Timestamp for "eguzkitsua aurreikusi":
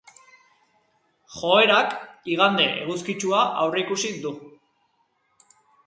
2.81-4.15